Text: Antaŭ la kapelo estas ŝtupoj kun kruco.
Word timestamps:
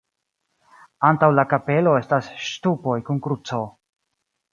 Antaŭ 1.09 1.29
la 1.39 1.43
kapelo 1.51 1.93
estas 1.99 2.29
ŝtupoj 2.45 2.95
kun 3.11 3.21
kruco. 3.27 3.61